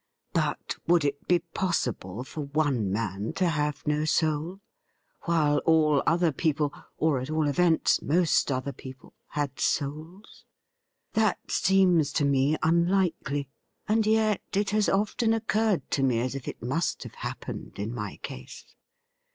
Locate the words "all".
5.59-6.01, 7.29-7.47